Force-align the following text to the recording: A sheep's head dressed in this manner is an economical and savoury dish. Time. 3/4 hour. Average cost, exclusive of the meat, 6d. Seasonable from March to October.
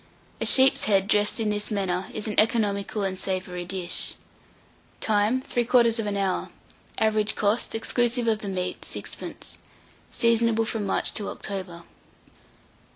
A 0.41 0.47
sheep's 0.47 0.85
head 0.85 1.07
dressed 1.07 1.39
in 1.39 1.51
this 1.51 1.69
manner 1.69 2.07
is 2.11 2.27
an 2.27 2.33
economical 2.39 3.03
and 3.03 3.19
savoury 3.19 3.65
dish. 3.65 4.15
Time. 4.99 5.43
3/4 5.43 6.17
hour. 6.17 6.49
Average 6.97 7.35
cost, 7.35 7.75
exclusive 7.75 8.27
of 8.27 8.39
the 8.39 8.49
meat, 8.49 8.81
6d. 8.81 9.57
Seasonable 10.11 10.65
from 10.65 10.87
March 10.87 11.13
to 11.13 11.29
October. 11.29 11.83